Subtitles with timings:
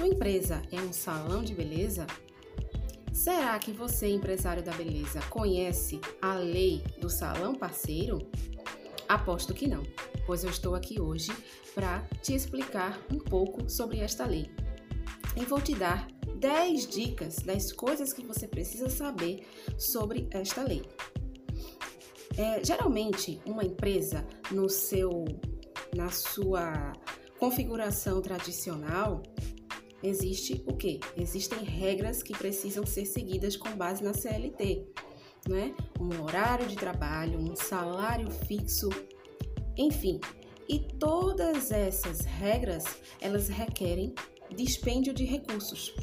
[0.00, 2.06] Sua empresa é um salão de beleza?
[3.12, 8.26] Será que você, empresário da beleza, conhece a lei do salão parceiro?
[9.06, 9.82] Aposto que não,
[10.24, 11.30] pois eu estou aqui hoje
[11.74, 14.50] para te explicar um pouco sobre esta lei.
[15.36, 16.08] E vou te dar
[16.38, 19.46] 10 dicas das coisas que você precisa saber
[19.76, 20.80] sobre esta lei.
[22.38, 25.26] É, geralmente, uma empresa no seu,
[25.94, 26.94] na sua
[27.38, 29.22] configuração tradicional,
[30.02, 31.00] existe o quê?
[31.16, 34.86] Existem regras que precisam ser seguidas com base na CLT,
[35.48, 35.74] né?
[35.98, 38.88] Um horário de trabalho, um salário fixo,
[39.76, 40.20] enfim.
[40.68, 42.84] E todas essas regras,
[43.20, 44.14] elas requerem
[44.54, 45.94] dispêndio de recursos,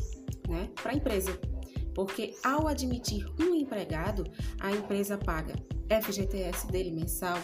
[0.47, 1.39] né, para a empresa.
[1.93, 4.23] Porque ao admitir um empregado,
[4.59, 5.55] a empresa paga
[5.89, 7.39] FGTS dele mensal,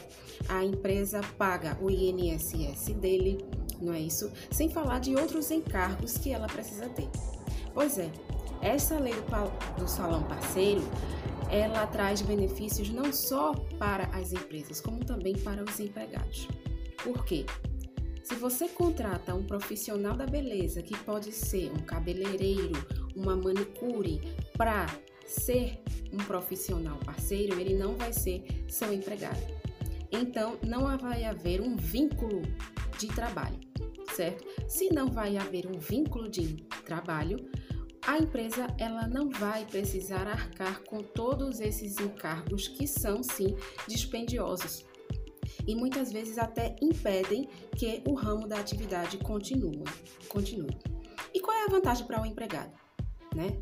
[0.49, 3.37] a empresa paga o INSS dele,
[3.83, 4.31] não é isso?
[4.51, 7.09] Sem falar de outros encargos que ela precisa ter.
[7.73, 8.11] Pois é,
[8.61, 9.13] essa lei
[9.77, 10.81] do, salão parceiro,
[11.51, 16.47] ela traz benefícios não só para as empresas, como também para os empregados.
[17.03, 17.45] Por quê?
[18.23, 22.71] Se você contrata um profissional da beleza, que pode ser um cabeleireiro,
[23.15, 24.21] uma manicure,
[24.57, 24.85] para
[25.25, 25.77] ser
[26.11, 29.41] um profissional parceiro, ele não vai ser seu empregado.
[30.11, 32.43] Então, não vai haver um vínculo
[33.07, 33.59] de trabalho
[34.13, 34.45] certo?
[34.67, 37.37] Se não vai haver um vínculo de trabalho,
[38.05, 43.55] a empresa ela não vai precisar arcar com todos esses encargos que são sim
[43.87, 44.85] dispendiosos
[45.65, 49.83] e muitas vezes até impedem que o ramo da atividade continue.
[50.27, 50.77] continue.
[51.33, 52.73] E qual é a vantagem para o empregado?
[53.35, 53.59] Né?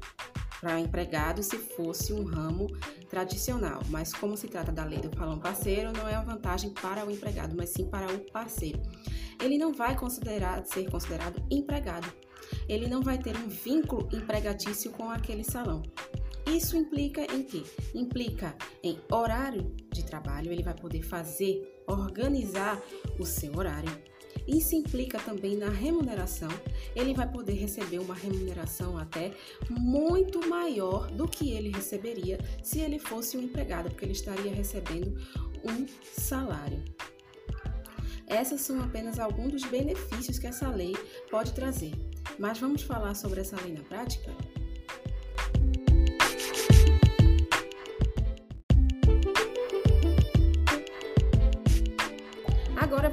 [0.62, 2.68] Para empregado, se fosse um ramo
[3.10, 7.04] tradicional, mas como se trata da lei do falão parceiro, não é uma vantagem para
[7.04, 8.80] o empregado, mas sim para o parceiro
[9.44, 12.12] ele não vai considerar, ser considerado empregado.
[12.68, 15.82] Ele não vai ter um vínculo empregatício com aquele salão.
[16.46, 17.64] Isso implica em quê?
[17.94, 22.80] Implica em horário de trabalho, ele vai poder fazer, organizar
[23.20, 23.92] o seu horário.
[24.48, 26.50] Isso implica também na remuneração.
[26.96, 29.32] Ele vai poder receber uma remuneração até
[29.70, 35.18] muito maior do que ele receberia se ele fosse um empregado, porque ele estaria recebendo
[35.64, 36.84] um salário.
[38.28, 40.96] Essas são apenas alguns dos benefícios que essa lei
[41.30, 41.92] pode trazer.
[42.40, 44.32] Mas vamos falar sobre essa lei na prática?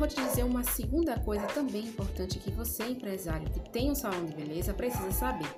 [0.08, 4.34] Te dizer uma segunda coisa também importante que você, empresário que tem um salão de
[4.34, 5.48] beleza, precisa saber.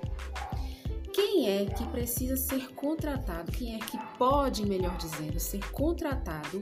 [1.13, 3.51] Quem é que precisa ser contratado?
[3.51, 6.61] Quem é que pode, melhor dizendo, ser contratado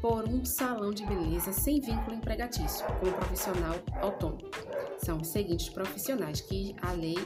[0.00, 4.50] por um salão de beleza sem vínculo empregatício, como profissional autônomo?
[4.98, 7.16] São os seguintes profissionais que a lei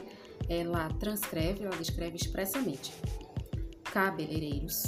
[0.47, 2.93] ela transcreve, ela descreve expressamente:
[3.83, 4.83] cabeleireiros,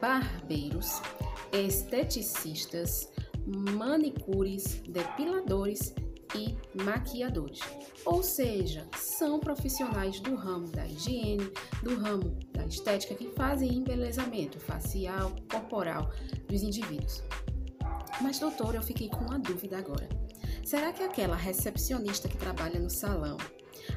[0.00, 1.00] barbeiros,
[1.52, 3.08] esteticistas,
[3.46, 5.94] manicures, depiladores
[6.34, 7.60] e maquiadores.
[8.04, 11.50] Ou seja, são profissionais do ramo da higiene,
[11.82, 16.10] do ramo da estética que fazem embelezamento facial, corporal
[16.48, 17.22] dos indivíduos.
[18.20, 20.08] Mas, doutor, eu fiquei com uma dúvida agora.
[20.64, 23.36] Será que aquela recepcionista que trabalha no salão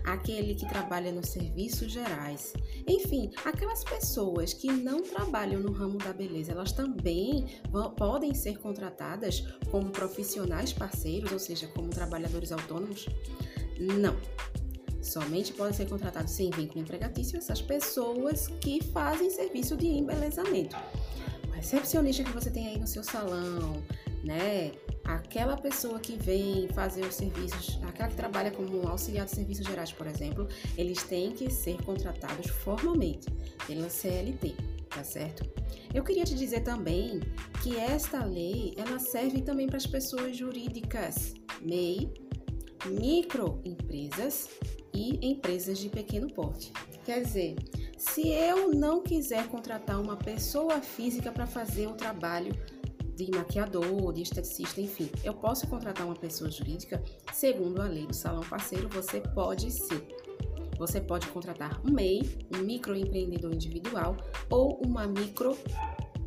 [0.04, 2.54] aquele que trabalha nos serviços gerais.
[2.88, 8.58] Enfim, aquelas pessoas que não trabalham no ramo da beleza, elas também vão, podem ser
[8.60, 13.08] contratadas como profissionais parceiros, ou seja, como trabalhadores autônomos?
[13.80, 14.16] Não.
[15.02, 20.76] Somente podem ser contratados sem vínculo empregatício essas pessoas que fazem serviço de embelezamento.
[21.48, 23.82] O recepcionista que você tem aí no seu salão,
[24.24, 24.72] né?
[25.08, 29.92] Aquela pessoa que vem fazer os serviços, aquela que trabalha como auxiliar de serviços gerais,
[29.92, 30.48] por exemplo,
[30.78, 33.28] eles têm que ser contratados formalmente
[33.66, 34.54] pela CLT,
[34.90, 35.50] tá certo?
[35.94, 37.22] Eu queria te dizer também
[37.64, 42.14] que esta lei, ela serve também para as pessoas jurídicas, MEI,
[42.86, 44.50] microempresas
[44.94, 46.72] e empresas de pequeno porte.
[47.06, 47.56] Quer dizer,
[47.98, 52.52] se eu não quiser contratar uma pessoa física para fazer o trabalho
[53.18, 55.10] de maquiador, de esteticista, enfim.
[55.24, 57.04] Eu posso contratar uma pessoa jurídica?
[57.34, 60.02] Segundo a lei do salão parceiro, você pode sim.
[60.78, 62.22] Você pode contratar um MEI,
[62.56, 64.16] um microempreendedor individual
[64.50, 65.58] ou uma micro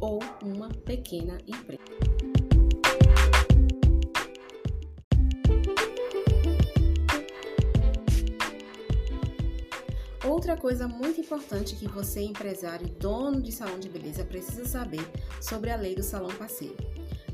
[0.00, 2.09] ou uma pequena empresa.
[10.24, 15.00] Outra coisa muito importante que você, empresário, dono de salão de beleza, precisa saber
[15.40, 16.76] sobre a lei do salão parceiro.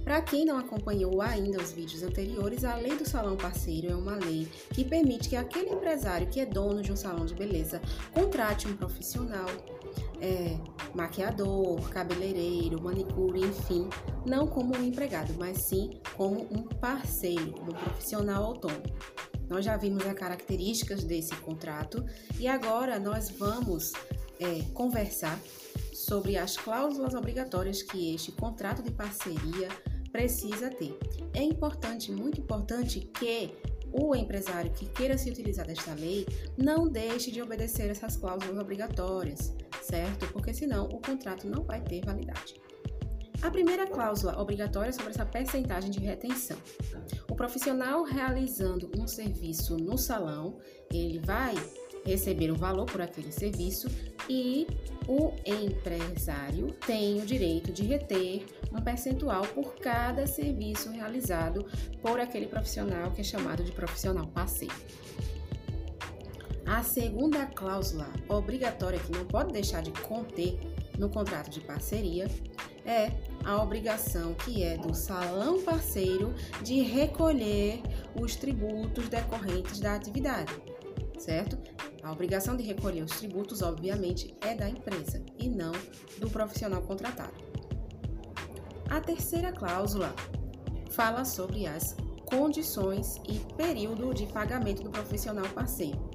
[0.05, 4.15] Para quem não acompanhou ainda os vídeos anteriores, a lei do salão parceiro é uma
[4.15, 7.83] lei que permite que aquele empresário que é dono de um salão de beleza
[8.15, 9.49] contrate um profissional
[10.21, 10.57] é,
[10.95, 13.89] maquiador, cabeleireiro, manicure, enfim,
[14.25, 18.85] não como um empregado, mas sim como um parceiro, um profissional autônomo.
[19.49, 22.05] Nós já vimos as características desse contrato
[22.39, 23.93] e agora nós vamos
[24.41, 25.39] é, conversar
[25.93, 29.69] sobre as cláusulas obrigatórias que este contrato de parceria
[30.13, 30.99] precisa ter.
[31.35, 33.53] É importante, muito importante, que
[33.93, 36.27] o empresário que queira se utilizar desta lei
[36.57, 40.27] não deixe de obedecer essas cláusulas obrigatórias, certo?
[40.33, 42.55] Porque senão o contrato não vai ter validade.
[43.43, 46.57] A primeira cláusula obrigatória sobre essa percentagem de retenção.
[47.29, 50.59] O profissional realizando um serviço no salão,
[50.91, 51.55] ele vai
[52.05, 53.89] receber o valor por aquele serviço
[54.29, 54.67] e
[55.09, 61.67] o empresário tem o direito de reter um percentual por cada serviço realizado
[62.01, 64.75] por aquele profissional que é chamado de profissional parceiro.
[66.65, 70.59] A segunda cláusula obrigatória que não pode deixar de conter
[70.99, 72.29] no contrato de parceria
[72.87, 73.11] é
[73.45, 77.83] a obrigação que é do salão parceiro de recolher
[78.21, 80.53] os tributos decorrentes da atividade,
[81.19, 81.59] certo?
[82.03, 85.73] A obrigação de recolher os tributos, obviamente, é da empresa e não
[86.19, 87.35] do profissional contratado.
[88.89, 90.15] A terceira cláusula
[90.91, 96.11] fala sobre as condições e período de pagamento do profissional parceiro.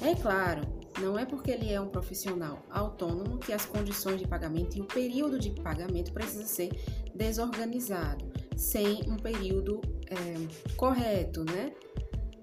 [0.00, 0.62] É claro,
[1.00, 4.84] não é porque ele é um profissional autônomo que as condições de pagamento e o
[4.84, 6.70] período de pagamento precisa ser
[7.14, 8.24] desorganizado,
[8.56, 11.72] sem um período é, correto, né?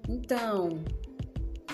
[0.08, 0.82] Então,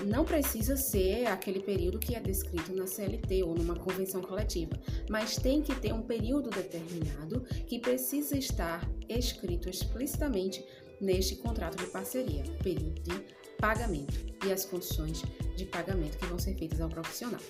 [0.06, 4.78] não precisa ser aquele período que é descrito na CLT ou numa convenção coletiva,
[5.10, 10.64] mas tem que ter um período determinado que precisa estar escrito explicitamente
[11.00, 13.24] neste contrato de parceria, período de
[13.58, 14.14] pagamento
[14.46, 15.22] e as condições
[15.56, 17.40] de pagamento que vão ser feitas ao profissional.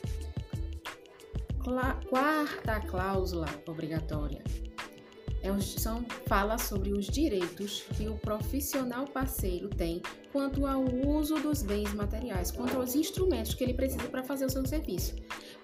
[2.08, 4.43] Quarta cláusula obrigatória
[5.61, 10.02] são, fala sobre os direitos que o profissional parceiro tem
[10.32, 14.50] quanto ao uso dos bens materiais, quanto aos instrumentos que ele precisa para fazer o
[14.50, 15.14] seu serviço.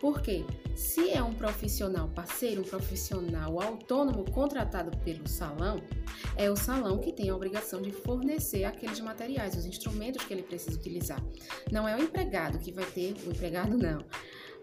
[0.00, 0.44] Porque
[0.75, 5.82] se é um profissional parceiro, um profissional autônomo contratado pelo salão,
[6.37, 10.43] é o salão que tem a obrigação de fornecer aqueles materiais, os instrumentos que ele
[10.43, 11.23] precisa utilizar.
[11.71, 14.05] Não é o empregado que vai ter, o empregado não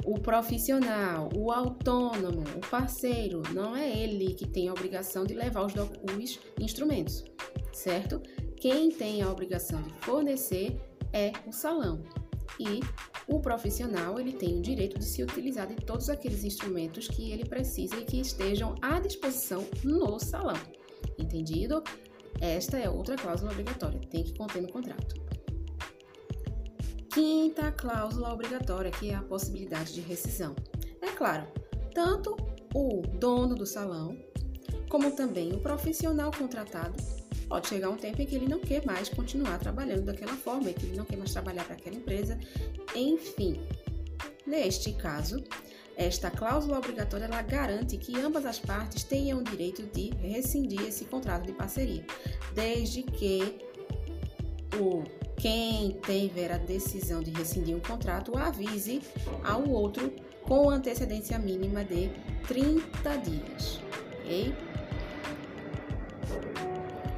[0.05, 5.65] o profissional, o autônomo, o parceiro, não é ele que tem a obrigação de levar
[5.65, 7.23] os, os instrumentos,
[7.73, 8.21] certo?
[8.57, 10.79] Quem tem a obrigação de fornecer
[11.13, 12.03] é o salão.
[12.59, 12.79] E
[13.27, 17.45] o profissional, ele tem o direito de se utilizar de todos aqueles instrumentos que ele
[17.45, 20.57] precisa e que estejam à disposição no salão.
[21.17, 21.83] Entendido?
[22.39, 25.15] Esta é outra cláusula obrigatória, tem que conter no contrato.
[27.13, 30.55] Quinta cláusula obrigatória, que é a possibilidade de rescisão.
[31.01, 31.45] É claro,
[31.93, 32.37] tanto
[32.73, 34.17] o dono do salão,
[34.87, 36.95] como também o profissional contratado,
[37.49, 40.85] pode chegar um tempo em que ele não quer mais continuar trabalhando daquela forma, que
[40.85, 42.39] ele não quer mais trabalhar para aquela empresa,
[42.95, 43.59] enfim.
[44.47, 45.43] Neste caso,
[45.97, 51.03] esta cláusula obrigatória ela garante que ambas as partes tenham o direito de rescindir esse
[51.03, 52.05] contrato de parceria,
[52.55, 53.69] desde que
[54.79, 55.03] o
[55.37, 59.01] quem tiver a decisão de rescindir um contrato avise
[59.43, 62.09] ao outro com antecedência mínima de
[62.47, 63.79] 30 dias.
[64.19, 64.53] Ok?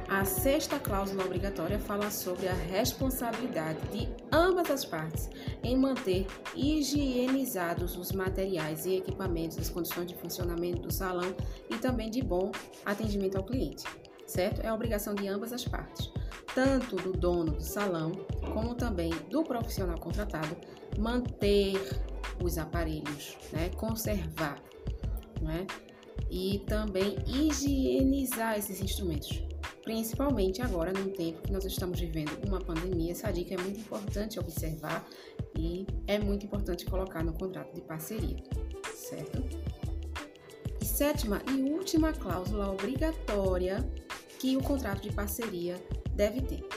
[0.08, 5.28] A sexta cláusula obrigatória fala sobre a responsabilidade de ambas as partes
[5.62, 11.34] em manter higienizados os materiais e equipamentos, as condições de funcionamento do salão
[11.68, 12.52] e também de bom
[12.86, 13.84] atendimento ao cliente,
[14.26, 14.60] certo?
[14.60, 16.10] É a obrigação de ambas as partes
[16.54, 18.12] tanto do dono do salão
[18.52, 20.56] como também do profissional contratado,
[20.96, 21.76] manter
[22.42, 23.70] os aparelhos, né?
[23.70, 24.62] conservar
[25.42, 25.66] né?
[26.30, 29.42] e também higienizar esses instrumentos.
[29.82, 34.38] Principalmente agora, num tempo que nós estamos vivendo uma pandemia, essa dica é muito importante
[34.38, 35.06] observar
[35.58, 38.36] e é muito importante colocar no contrato de parceria,
[38.94, 39.44] certo?
[40.80, 43.84] E sétima e última cláusula obrigatória
[44.44, 46.68] que o contrato de parceria deve ter,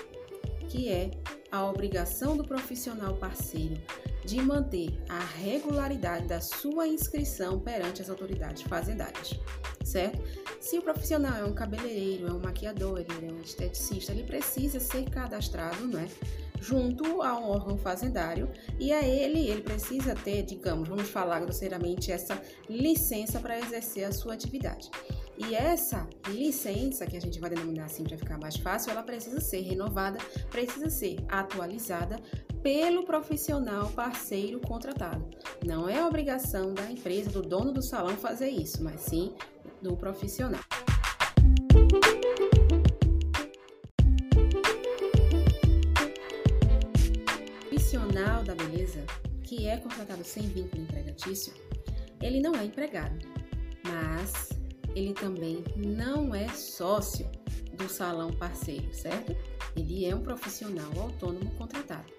[0.69, 1.11] que é
[1.51, 3.75] a obrigação do profissional parceiro
[4.23, 9.37] de manter a regularidade da sua inscrição perante as autoridades fazendárias,
[9.83, 10.23] certo?
[10.61, 14.79] Se o profissional é um cabeleireiro, é um maquiador, ele é um esteticista, ele precisa
[14.79, 16.07] ser cadastrado, não é?
[16.61, 22.13] junto a um órgão fazendário e a ele ele precisa ter, digamos, vamos falar grosseiramente,
[22.13, 24.89] essa licença para exercer a sua atividade.
[25.37, 29.39] E essa licença, que a gente vai denominar assim para ficar mais fácil, ela precisa
[29.39, 30.17] ser renovada,
[30.49, 32.17] precisa ser atualizada
[32.63, 35.23] pelo profissional parceiro contratado.
[35.65, 39.33] Não é obrigação da empresa, do dono do salão fazer isso, mas sim
[39.81, 40.61] do profissional.
[47.87, 49.05] profissional da beleza
[49.43, 51.53] que é contratado sem vínculo empregatício,
[52.21, 53.17] ele não é empregado,
[53.85, 54.49] mas
[54.97, 57.29] ele também não é sócio
[57.73, 59.35] do salão parceiro, certo?
[59.75, 62.11] Ele é um profissional autônomo contratado.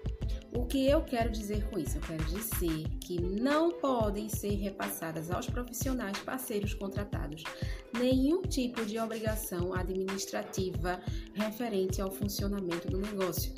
[0.53, 1.97] O que eu quero dizer com isso?
[1.97, 7.43] Eu quero dizer que não podem ser repassadas aos profissionais parceiros contratados
[7.93, 11.01] nenhum tipo de obrigação administrativa
[11.33, 13.53] referente ao funcionamento do negócio.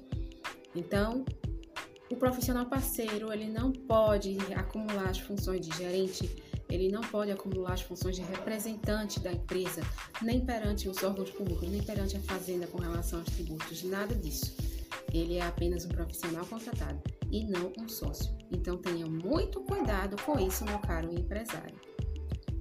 [0.76, 1.24] Então,
[2.10, 6.41] o profissional parceiro, ele não pode acumular as funções de gerente,
[6.72, 9.82] ele não pode acumular as funções de representante da empresa,
[10.22, 14.56] nem perante os órgãos públicos, nem perante a fazenda com relação aos tributos, nada disso.
[15.14, 18.34] Ele é apenas um profissional contratado e não um sócio.
[18.50, 21.76] Então tenha muito cuidado com isso, meu caro empresário.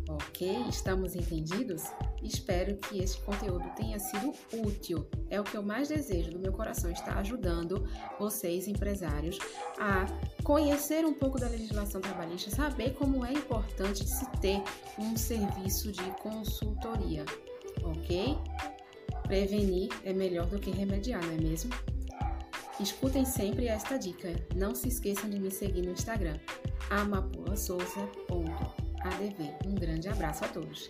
[0.08, 0.64] Ok?
[0.68, 1.84] Estamos entendidos?
[2.22, 5.06] Espero que este conteúdo tenha sido útil.
[5.28, 7.86] É o que eu mais desejo do meu coração, estar ajudando
[8.18, 9.38] vocês, empresários,
[9.78, 10.06] a
[10.42, 14.62] conhecer um pouco da legislação trabalhista, saber como é importante se ter
[14.98, 17.24] um serviço de consultoria,
[17.82, 18.36] ok?
[19.22, 21.70] Prevenir é melhor do que remediar, não é mesmo?
[22.80, 24.34] Escutem sempre esta dica.
[24.56, 26.38] Não se esqueçam de me seguir no Instagram,
[26.88, 28.44] amapulasouza.com
[29.02, 29.66] adv.
[29.66, 30.88] Um grande abraço a todos.